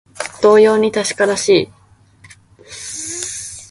[0.41, 1.71] 同様に確からしい